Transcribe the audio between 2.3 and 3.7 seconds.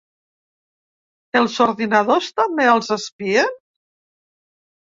també els espien?